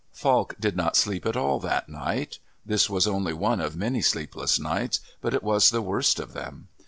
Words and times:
Falk 0.13 0.55
did 0.59 0.75
not 0.75 0.95
sleep 0.95 1.27
at 1.27 1.37
all 1.37 1.59
that 1.59 1.87
night. 1.87 2.39
This 2.65 2.89
was 2.89 3.05
only 3.05 3.33
one 3.33 3.61
of 3.61 3.77
many 3.77 4.01
sleepless 4.01 4.57
nights, 4.57 4.99
but 5.21 5.35
it 5.35 5.43
was 5.43 5.69
the 5.69 5.83
worst 5.83 6.19
of 6.19 6.33
them. 6.33 6.69